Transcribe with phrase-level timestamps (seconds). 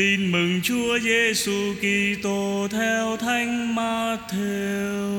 [0.00, 5.10] Tin mừng Chúa Giêsu Kitô theo Thánh Matthew.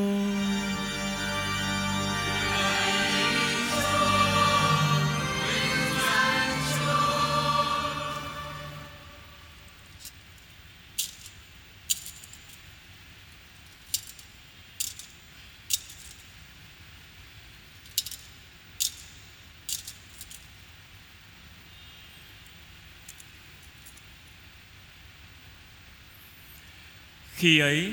[27.42, 27.92] Khi ấy,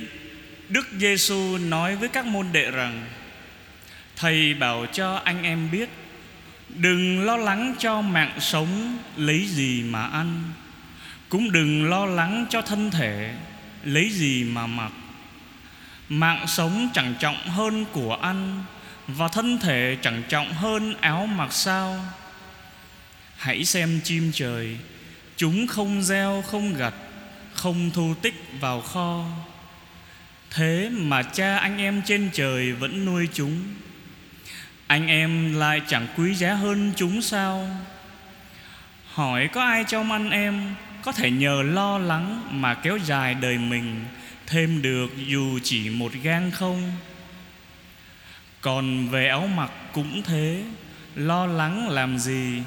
[0.69, 3.07] Đức Giêsu nói với các môn đệ rằng:
[4.17, 5.89] Thầy bảo cho anh em biết,
[6.69, 10.43] đừng lo lắng cho mạng sống lấy gì mà ăn,
[11.29, 13.35] cũng đừng lo lắng cho thân thể
[13.85, 14.93] lấy gì mà mặc.
[16.09, 18.65] Mạng sống chẳng trọng hơn của ăn
[19.07, 22.05] và thân thể chẳng trọng hơn áo mặc sao?
[23.37, 24.77] Hãy xem chim trời,
[25.37, 26.95] chúng không gieo không gặt
[27.59, 29.25] không thu tích vào kho.
[30.51, 33.63] Thế mà cha anh em trên trời vẫn nuôi chúng.
[34.87, 37.69] Anh em lại chẳng quý giá hơn chúng sao?
[39.13, 43.59] Hỏi có ai trong anh em có thể nhờ lo lắng mà kéo dài đời
[43.59, 44.05] mình
[44.47, 46.93] thêm được dù chỉ một gang không?
[48.61, 50.63] Còn về áo mặc cũng thế,
[51.15, 52.63] lo lắng làm gì?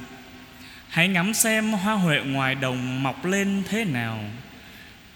[0.89, 4.23] Hãy ngắm xem hoa huệ ngoài đồng mọc lên thế nào.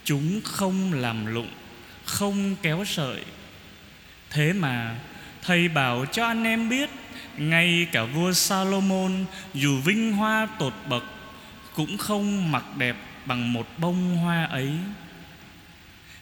[0.05, 1.49] Chúng không làm lụng,
[2.05, 3.21] Không kéo sợi.
[4.29, 4.95] Thế mà,
[5.41, 6.89] Thầy bảo cho anh em biết,
[7.37, 11.03] Ngay cả vua Salomon, Dù vinh hoa tột bậc,
[11.75, 12.95] Cũng không mặc đẹp
[13.25, 14.71] bằng một bông hoa ấy.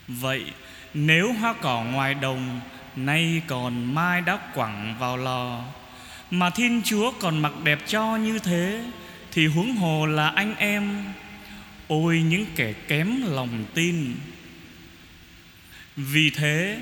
[0.07, 0.45] Vậy,
[0.93, 2.59] nếu hoa cỏ ngoài đồng,
[2.95, 5.63] Nay còn mai đã quẳng vào lò,
[6.31, 8.83] Mà Thiên Chúa còn mặc đẹp cho như thế,
[9.31, 11.03] Thì huống hồ là anh em
[11.93, 14.15] Ôi những kẻ kém lòng tin.
[15.95, 16.77] Vì thế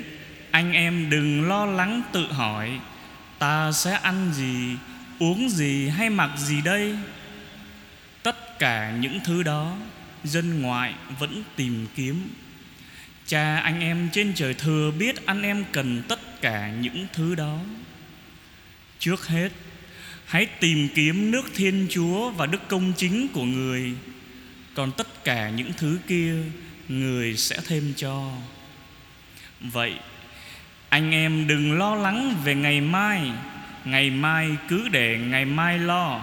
[0.50, 2.80] anh em đừng lo lắng tự hỏi
[3.38, 4.76] Ta sẽ ăn gì,
[5.18, 6.96] uống gì hay mặc gì đây?
[8.22, 9.76] Tất cả những thứ đó
[10.24, 12.28] Dân ngoại vẫn tìm kiếm.
[13.26, 17.58] Cha anh em trên trời thừa biết anh em cần tất cả những thứ đó.
[18.98, 19.48] Trước hết
[20.26, 23.94] Hãy tìm kiếm nước Thiên Chúa và đức công chính của người
[24.74, 26.34] còn tất cả những thứ kia
[26.88, 28.30] người sẽ thêm cho.
[29.60, 29.94] Vậy,
[30.88, 33.30] anh em đừng lo lắng về ngày mai.
[33.84, 36.20] Ngày mai cứ để ngày mai lo.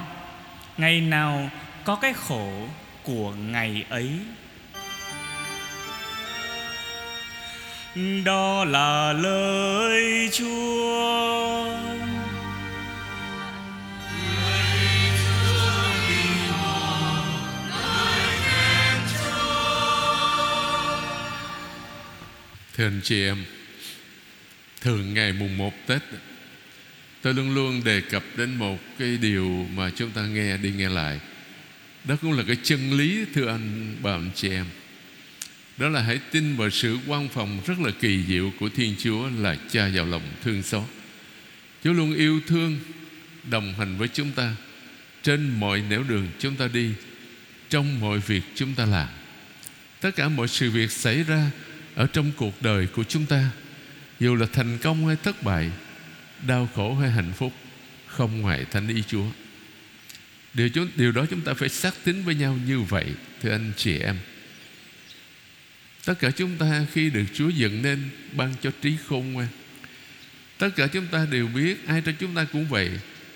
[0.77, 1.49] Ngày nào
[1.83, 2.67] có cái khổ
[3.03, 4.09] của ngày ấy.
[8.25, 11.28] Đó là lời chúa.
[22.79, 23.37] Thưa anh chị em,
[24.81, 26.01] Thường ngày mùng 1 Tết,
[27.21, 30.89] Tôi luôn luôn đề cập đến một cái điều mà chúng ta nghe, đi nghe
[30.89, 31.19] lại.
[32.03, 34.65] Đó cũng là cái chân lý, thưa anh bà, anh chị em.
[35.77, 39.29] Đó là hãy tin vào sự quan phòng rất là kỳ diệu của Thiên Chúa
[39.39, 40.83] là cha giàu lòng thương xót.
[41.83, 42.79] Chúa luôn yêu thương,
[43.43, 44.55] đồng hành với chúng ta
[45.23, 46.89] Trên mọi nẻo đường chúng ta đi,
[47.69, 49.07] Trong mọi việc chúng ta làm.
[50.01, 51.51] Tất cả mọi sự việc xảy ra
[51.95, 53.49] ở trong cuộc đời của chúng ta.
[54.19, 55.71] Dù là thành công hay thất bại
[56.47, 57.53] đau khổ hay hạnh phúc
[58.07, 59.25] không ngoài thánh ý Chúa.
[60.53, 63.05] Điều, chúng, điều đó chúng ta phải xác tín với nhau như vậy
[63.41, 64.17] thưa anh chị em.
[66.05, 69.47] Tất cả chúng ta khi được Chúa dựng nên ban cho trí khôn ngoan.
[70.57, 72.89] Tất cả chúng ta đều biết ai trong chúng ta cũng vậy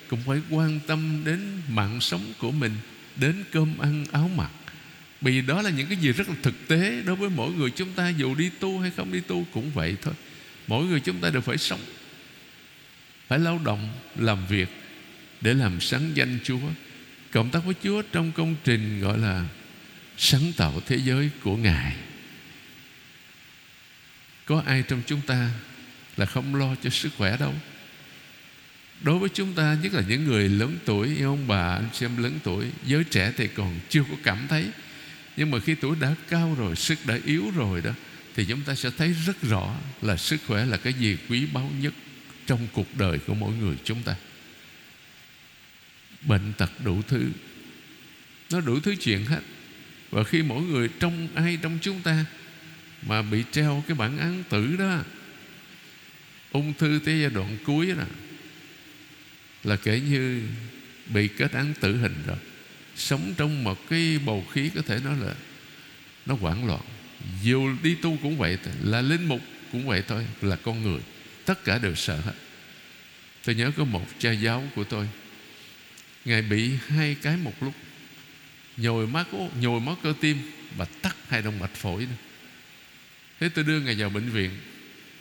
[0.07, 1.39] cũng phải quan tâm đến
[1.69, 2.71] mạng sống của mình
[3.15, 4.51] đến cơm ăn áo mặc
[5.23, 7.69] bởi vì đó là những cái gì rất là thực tế Đối với mỗi người
[7.69, 10.13] chúng ta, Dù đi tu hay không đi tu cũng vậy thôi.
[10.67, 11.79] Mỗi người chúng ta đều phải sống,
[13.27, 14.69] Phải lao động, Làm việc
[15.41, 16.59] Để làm sáng danh Chúa.
[17.31, 19.45] Cộng tác với Chúa trong công trình gọi là
[20.17, 21.95] Sáng tạo thế giới của Ngài.
[24.45, 25.49] Có ai trong chúng ta
[26.17, 27.53] Là không lo cho sức khỏe đâu?
[29.01, 32.39] Đối với chúng ta, Nhất là những người lớn tuổi Ông bà anh xem lớn
[32.43, 34.65] tuổi, Giới trẻ thì còn chưa có cảm thấy
[35.37, 37.91] nhưng mà khi tuổi đã cao rồi, Sức đã yếu rồi đó,
[38.35, 41.71] Thì chúng ta sẽ thấy rất rõ là sức khỏe là cái gì quý báu
[41.79, 41.93] nhất
[42.45, 44.15] Trong cuộc đời của mỗi người chúng ta.
[46.21, 47.29] Bệnh tật đủ thứ.
[48.51, 49.41] Nó đủ thứ chuyện hết.
[50.11, 52.25] Và khi mỗi người trong ai trong chúng ta
[53.07, 54.99] Mà bị treo cái bản án tử đó,
[56.51, 58.03] Ung thư tới giai đoạn cuối đó,
[59.63, 60.41] Là kể như
[61.13, 62.37] bị kết án tử hình rồi
[62.95, 65.33] sống trong một cái bầu khí có thể nói là
[66.25, 66.81] nó hoảng loạn.
[67.43, 69.41] Dù đi tu cũng vậy, là linh mục
[69.71, 70.99] cũng vậy thôi, là con người.
[71.45, 72.33] Tất cả đều sợ hết.
[73.45, 75.07] Tôi nhớ có một cha giáo của tôi,
[76.25, 77.73] ngài bị hai cái một lúc,
[78.77, 80.37] nhồi máu nhồi máu cơ tim
[80.77, 82.15] và tắt hai động mạch phổi nữa.
[83.39, 84.51] thế tôi đưa ngài vào bệnh viện.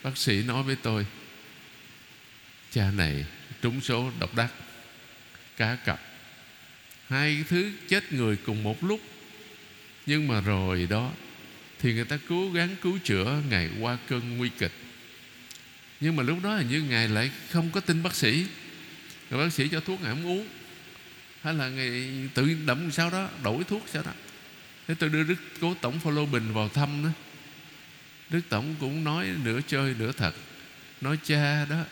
[0.02, 1.06] Bác sĩ nói với tôi,
[2.70, 3.24] cha này
[3.62, 4.52] trúng số độc đắc,
[5.56, 6.00] cá cặp
[7.12, 9.00] hai thứ chết người cùng một lúc.
[10.06, 11.12] Nhưng mà rồi đó,
[11.78, 14.72] thì người ta cố gắng cứu chữa ngài qua cơn nguy kịch.
[16.00, 18.46] Nhưng mà lúc đó hình như ngài lại không có tin bác sĩ.
[19.30, 20.46] Rồi bác sĩ cho thuốc ngài không uống.
[21.42, 24.12] Hay là ngài tự đậm sao đó, đổi thuốc sao đó.
[24.88, 27.10] Thế tôi đưa đức cố tổng Phaolô Bình vào thăm đó.
[28.30, 30.34] Đức tổng cũng nói nửa chơi nửa thật.
[31.00, 31.84] Nói, cha đó,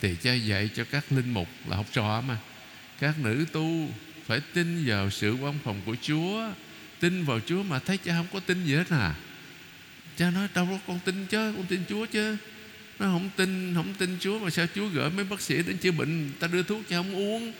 [0.00, 2.38] thì cha dạy cho các linh mục là học trò mà.
[3.00, 3.94] Các nữ tu
[4.26, 6.48] phải tin vào sự quan phòng của Chúa.
[7.00, 9.14] Tin vào Chúa mà thấy cha không có tin gì hết à.
[10.16, 12.36] Cha nói, đâu có con tin chứ, con tin Chúa chứ.
[12.98, 15.90] Nó không tin không tin Chúa mà sao Chúa gửi mấy bác sĩ đến chữa
[15.90, 17.52] bệnh ta đưa thuốc cho không uống?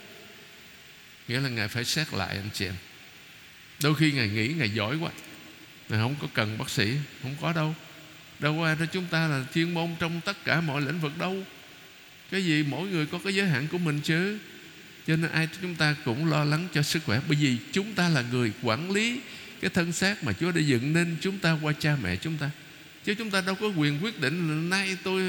[1.27, 2.73] Nghĩa là ngài phải xét lại anh chị em.
[3.83, 5.11] Đôi khi ngài nghĩ ngài giỏi quá,
[5.89, 7.75] ngài không có cần bác sĩ, không có đâu.
[8.39, 11.43] Đâu qua đó chúng ta là chuyên môn trong tất cả mọi lĩnh vực đâu.
[12.31, 14.37] Cái gì mỗi người có cái giới hạn của mình chứ?
[15.07, 17.21] Cho nên ai chúng ta cũng lo lắng cho sức khỏe.
[17.27, 19.19] Bởi vì chúng ta là người quản lý
[19.61, 22.49] cái thân xác mà Chúa đã dựng nên chúng ta qua cha mẹ chúng ta.
[23.05, 25.21] Chứ chúng ta đâu có quyền quyết định là nay tôi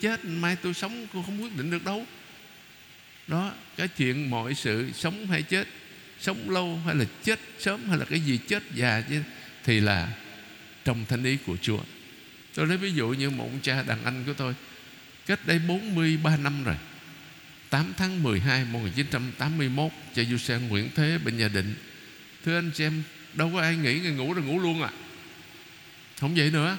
[0.00, 2.06] chết, mai tôi sống, cũng không quyết định được đâu.
[3.26, 5.68] Đó, cái chuyện mọi sự sống hay chết,
[6.20, 9.22] sống lâu hay là chết sớm hay là cái gì chết già chứ,
[9.64, 10.08] thì là
[10.84, 11.80] trong thánh ý của Chúa.
[12.54, 14.54] Tôi lấy ví dụ như một ông cha đàn anh của tôi,
[15.26, 16.76] cách đây 43 năm rồi.
[17.70, 21.74] 8 tháng 12 1981 cha du sen Nguyễn Thế bệnh nhà định.
[22.44, 23.02] Thưa anh chị em,
[23.34, 24.90] đâu có ai nghĩ người ngủ rồi ngủ luôn à?
[26.20, 26.76] Không vậy nữa.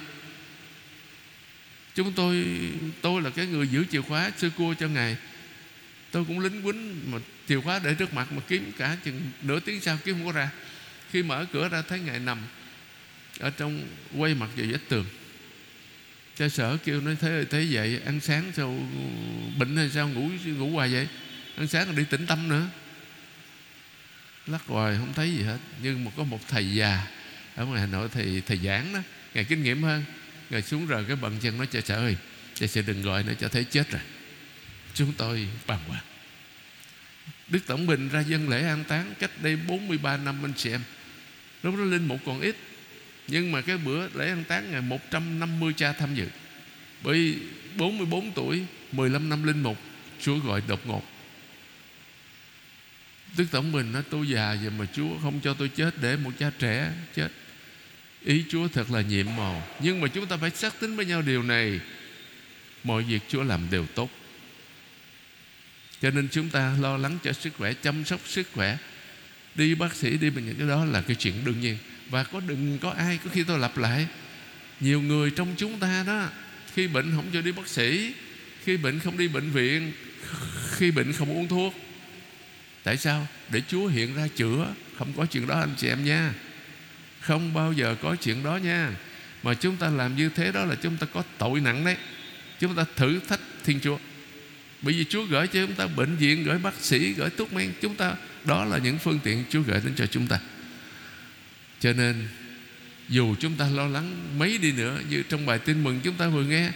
[1.94, 2.46] Chúng tôi
[3.00, 5.16] tôi là cái người giữ chìa khóa sư cua cho ngài.
[6.10, 9.60] Tôi cũng lính quýnh mà chìa khóa để trước mặt mà kiếm cả chừng nửa
[9.60, 10.50] tiếng sau kiếm không có ra.
[11.10, 12.38] Khi mở cửa ra thấy ngài nằm
[13.38, 13.82] ở trong
[14.16, 15.06] quay mặt vào vách tường
[16.40, 18.88] cha sở kêu nói thế thế vậy, ăn sáng sao,
[19.58, 21.08] bệnh hay sao, ngủ ngủ hoài vậy?
[21.56, 22.66] Ăn sáng rồi đi tĩnh tâm nữa.
[24.46, 25.58] Lắc hoài, không thấy gì hết.
[25.82, 27.06] Nhưng mà có một thầy già
[27.54, 29.00] ở ngoài hà nội, thầy thầy giảng đó,
[29.34, 30.04] ngài kinh nghiệm hơn.
[30.50, 32.16] Ngài xuống rồi cái bận chân nói, cha sở ơi,
[32.54, 34.02] cha sẽ đừng gọi nữa cho thấy chết rồi.
[34.94, 36.04] Chúng tôi bàng hoàng.
[37.48, 40.80] Đức Tổng Bình ra dân lễ an táng cách đây 43 năm anh chị em.
[41.62, 42.56] Lúc đó linh mục còn ít.
[43.30, 46.26] Nhưng mà cái bữa lễ ăn táng ngày 150 cha tham dự.
[47.02, 47.36] Bởi
[47.76, 49.78] 44 tuổi 15 năm linh mục,
[50.20, 51.02] Chúa gọi đột ngột.
[53.36, 56.30] Đức Tổng Bình nói, tôi già rồi mà Chúa không cho tôi chết Để một
[56.38, 57.28] cha trẻ chết.
[58.24, 59.66] Ý Chúa thật là nhiệm màu.
[59.80, 61.80] Nhưng mà chúng ta phải xác tính với nhau điều này.
[62.84, 64.10] Mọi việc Chúa làm đều tốt.
[66.02, 68.78] Cho nên chúng ta lo lắng cho sức khỏe, chăm sóc sức khỏe.
[69.54, 71.78] Đi bác sĩ, đi bệnh những cái đó là cái chuyện đương nhiên
[72.10, 74.06] và có đừng có ai có khi tôi lặp lại.
[74.80, 76.28] Nhiều người trong chúng ta đó
[76.74, 78.12] khi bệnh không cho đi bác sĩ
[78.64, 79.92] khi bệnh không đi bệnh viện
[80.70, 81.74] khi bệnh không uống thuốc.
[82.82, 83.26] Tại sao?
[83.50, 84.74] Để chúa hiện ra chữa.
[84.98, 86.32] Không có chuyện đó anh chị em nha.
[87.20, 88.90] Không bao giờ có chuyện đó nha.
[89.42, 91.96] Mà chúng ta làm như thế đó là chúng ta có tội nặng đấy.
[92.60, 93.98] Chúng ta thử thách thiên chúa.
[94.82, 97.72] Bởi vì Chúa gửi cho chúng ta bệnh viện Gửi bác sĩ, gửi thuốc men.
[97.80, 98.14] Chúng ta
[98.44, 100.38] Đó là những phương tiện Chúa gửi đến cho chúng ta.
[101.80, 102.28] Cho nên,
[103.08, 106.28] Dù chúng ta lo lắng mấy đi nữa, Như trong bài tin mừng chúng ta
[106.28, 106.70] vừa nghe,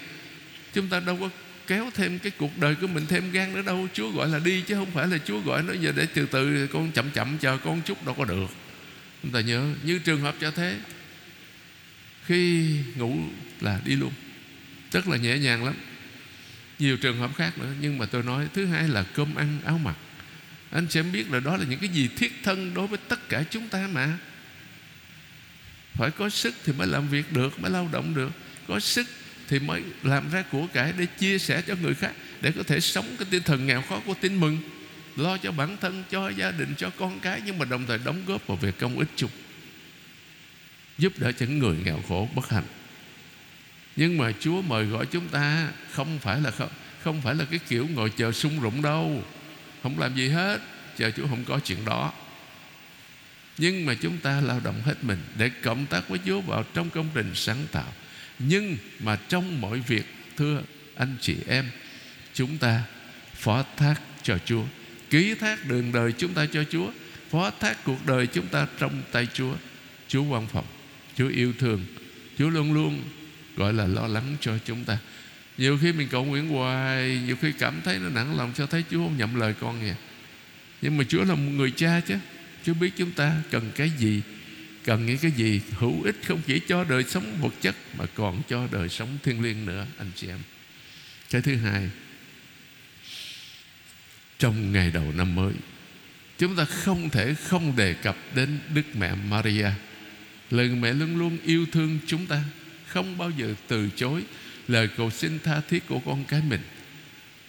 [0.73, 1.31] Chúng ta đâu có
[1.67, 3.89] kéo thêm cái cuộc đời của mình thêm gan nữa đâu.
[3.93, 6.67] Chúa gọi là đi chứ không phải là Chúa gọi nó giờ để từ từ
[6.67, 8.51] con chậm chậm chờ con chút đâu có được.
[9.23, 10.79] Chúng ta nhớ, như trường hợp cho thế,
[12.27, 13.19] Khi ngủ
[13.61, 14.13] là đi luôn.
[14.93, 15.75] Rất là nhẹ nhàng lắm.
[16.79, 19.79] Nhiều trường hợp khác nữa, nhưng mà tôi nói, thứ hai là cơm ăn áo
[19.79, 19.97] mặc.
[20.71, 23.45] Anh sẽ biết là đó là những cái gì thiết thân đối với tất cả
[23.51, 24.19] chúng ta mà
[25.95, 28.31] phải có sức thì mới làm việc được mới lao động được.
[28.69, 29.07] Có sức
[29.49, 32.81] thì mới làm ra của cải để chia sẻ cho người khác để có thể
[32.81, 34.59] sống cái tinh thần nghèo khó của tin mừng.
[35.17, 38.23] Lo cho bản thân cho gia đình cho con cái nhưng mà đồng thời đóng
[38.27, 39.31] góp vào việc công ích chung.
[40.99, 42.65] Giúp đỡ những người nghèo khổ bất hạnh.
[43.97, 46.69] Nhưng mà Chúa mời gọi chúng ta không phải là không,
[47.03, 49.25] không phải là cái kiểu ngồi chờ sung rụng đâu.
[49.83, 50.61] Không làm gì hết
[50.97, 52.13] chờ Chúa không có chuyện đó
[53.59, 56.91] nhưng mà chúng ta lao động hết mình để cộng tác với Chúa vào trong
[56.91, 57.93] công trình sáng tạo.
[58.39, 60.05] Nhưng mà trong mọi việc,
[60.37, 60.63] thưa
[60.97, 61.71] anh chị em,
[62.35, 62.83] chúng ta
[63.35, 64.65] phó thác cho Chúa.
[65.11, 66.91] Ký thác đường đời chúng ta cho Chúa,
[67.31, 69.55] phó thác cuộc đời chúng ta trong tay Chúa.
[70.09, 70.67] Chúa quan phòng,
[71.17, 71.85] Chúa yêu thương,
[72.39, 73.03] Chúa luôn luôn,
[73.57, 74.99] gọi là lo lắng cho chúng ta.
[75.59, 78.85] Nhiều khi mình cầu nguyện hoài, nhiều khi cảm thấy nó nặng lòng cho thấy
[78.91, 79.95] Chúa không nhậm lời con kìa
[80.85, 82.15] nhưng mà Chúa là một người cha chứ.
[82.65, 84.23] Chúa biết chúng ta cần cái gì,
[84.85, 88.43] Cần những cái gì, hữu ích Không chỉ cho đời sống vật chất Mà còn
[88.49, 90.39] cho đời sống thiên liêng nữa, Anh chị em.
[91.31, 91.91] Cái thứ hai,
[94.39, 95.53] Trong ngày đầu năm mới,
[96.39, 99.71] Chúng ta không thể không đề cập đến Đức Mẹ Maria.
[100.51, 102.43] Lời mẹ luôn luôn yêu thương chúng ta,
[102.87, 104.23] Không bao giờ từ chối
[104.69, 106.61] Lời cầu xin tha thiết của con cái mình.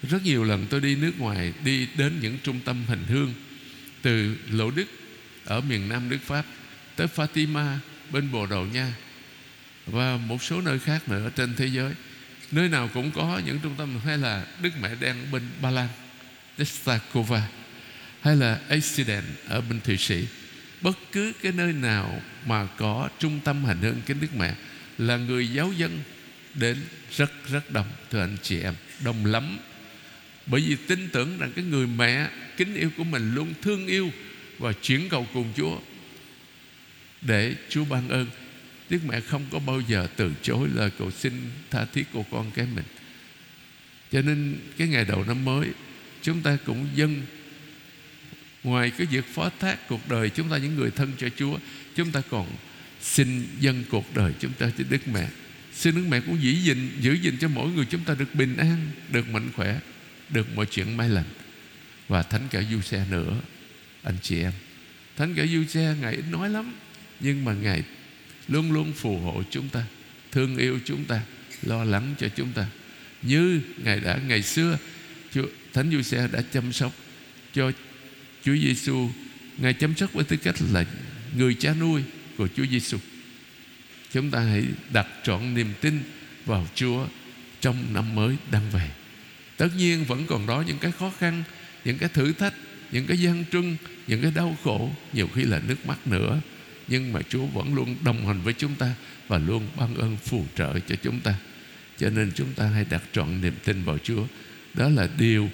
[0.09, 3.33] Rất nhiều lần tôi đi nước ngoài, Đi đến những trung tâm hành hương,
[4.01, 4.87] Từ lộ Đức
[5.45, 6.45] ở miền Nam nước Pháp,
[6.95, 7.77] Tới Fatima,
[8.11, 8.93] bên Bồ Đào Nha,
[9.85, 11.93] Và một số nơi khác nữa trên thế giới.
[12.51, 15.87] Nơi nào cũng có những trung tâm, Hay là Đức Mẹ Đen bên Ba Lan
[16.57, 17.47] Destakova
[18.21, 20.27] Hay là Accident ở bên Thụy Sĩ.
[20.81, 24.55] Bất cứ cái nơi nào mà có trung tâm hành hương kính Đức Mẹ
[24.97, 25.99] Là người giáo dân
[26.53, 26.77] đến
[27.15, 28.73] rất rất đông, Thưa anh chị em.
[29.03, 29.57] Đông lắm.
[30.45, 34.11] Bởi vì tin tưởng rằng cái người mẹ kính yêu của mình Luôn thương yêu
[34.59, 35.79] và chuyển cầu cùng Chúa
[37.21, 38.27] Để Chúa ban ơn.
[38.89, 41.33] Đức mẹ không có bao giờ từ chối lời cầu xin
[41.71, 42.85] tha thiết của con cái mình.
[44.11, 45.67] Cho nên cái ngày đầu năm mới,
[46.21, 47.21] Chúng ta cũng dâng
[48.63, 51.57] Ngoài cái việc phó thác cuộc đời Chúng ta, những người thân cho Chúa,
[51.95, 52.47] Chúng ta còn
[53.01, 55.29] xin dâng cuộc đời chúng ta cho Đức Mẹ.
[55.73, 58.57] Xin Đức Mẹ cũng giữ gìn Giữ gìn cho mỗi người chúng ta được bình
[58.57, 59.79] an, Được mạnh khỏe,
[60.29, 61.25] Được mọi chuyện may lành.
[62.07, 63.41] Và Thánh cả Du Xe nữa.
[64.05, 64.51] Anh chị em.
[65.17, 66.73] Thánh cả Du Xe Ngài ít nói lắm
[67.19, 67.83] Nhưng mà Ngài
[68.47, 69.83] luôn luôn phù hộ chúng ta
[70.31, 71.21] Thương yêu chúng ta
[71.61, 72.67] Lo lắng cho chúng ta.
[73.21, 74.77] Như Ngài đã ngày xưa
[75.33, 76.93] Chúa, Thánh Du Xe đã chăm sóc
[77.53, 77.71] Cho
[78.43, 79.09] Chúa Giêsu.
[79.57, 80.85] Ngài chăm sóc với tư cách là
[81.37, 82.03] Người cha nuôi
[82.37, 82.97] của Chúa Giêsu.
[84.11, 85.99] Chúng ta hãy đặt trọn niềm tin
[86.45, 87.07] vào Chúa
[87.61, 88.89] trong năm mới đang về.
[89.57, 91.43] Tất nhiên vẫn còn đó những cái khó khăn,
[91.85, 92.53] những cái thử thách,
[92.95, 96.41] những cái gian trưng, những cái đau khổ, nhiều khi là nước mắt nữa.
[96.87, 98.93] Nhưng mà Chúa vẫn luôn đồng hành với chúng ta
[99.27, 101.35] và luôn ban ơn phù trợ cho chúng ta.
[101.97, 104.27] Cho nên chúng ta hãy đặt trọn niềm tin vào Chúa.
[104.73, 105.49] Đó là điều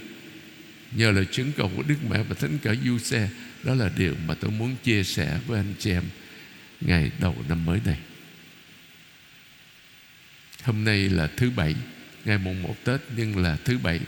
[0.91, 3.29] nhờ lời chứng cầu của Đức Mẹ và Thánh cả Du Xe.
[3.63, 6.03] Đó là điều mà tôi muốn chia sẻ với anh chị em
[6.81, 7.97] ngày đầu năm mới này.
[10.63, 11.75] Hôm nay là thứ bảy
[12.25, 13.99] Ngày mùng một Tết nhưng là thứ bảy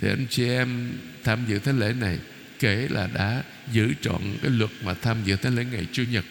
[0.00, 0.92] Thì anh chị em
[1.24, 2.18] tham dự thế lễ này
[2.62, 3.42] Kể là đã
[3.72, 6.24] giữ trọn cái luật mà tham dự thánh lễ ngày Chủ nhật,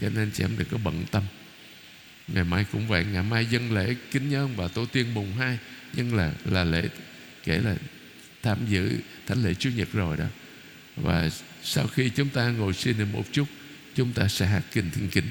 [0.00, 1.22] Cho nên chị em đừng có bận tâm.
[2.28, 5.58] Ngày mai cũng vậy, Ngày mai dân lễ kính nhân và tổ tiên mùng hai,
[5.92, 6.88] Nhưng là là lễ
[7.44, 7.76] kể là
[8.42, 8.92] tham dự
[9.26, 10.24] thánh lễ Chủ nhật rồi đó.
[10.96, 11.30] Và
[11.62, 13.48] sau khi chúng ta ngồi xin niệm một chút,
[13.94, 15.26] Chúng ta sẽ hát kinh thiên kính.